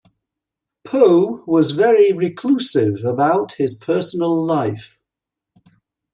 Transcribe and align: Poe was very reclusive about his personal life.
Poe 0.83 1.43
was 1.45 1.73
very 1.73 2.11
reclusive 2.11 3.03
about 3.05 3.51
his 3.51 3.75
personal 3.75 4.35
life. 4.43 4.97